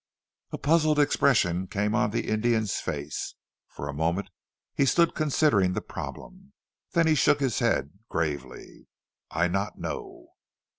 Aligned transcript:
A 0.51 0.57
puzzled 0.57 0.97
expression 0.97 1.67
came 1.67 1.93
on 1.93 2.09
the 2.09 2.27
Indian's 2.27 2.77
face. 2.77 3.35
For 3.67 3.87
a 3.87 3.93
moment 3.93 4.31
he 4.73 4.83
stood 4.83 5.13
considering 5.13 5.73
the 5.73 5.81
problem, 5.81 6.53
then 6.93 7.05
he 7.05 7.13
shook 7.13 7.39
his 7.39 7.59
head 7.59 7.91
gravely. 8.09 8.87
"I 9.29 9.47
not 9.47 9.77
know." 9.77 10.29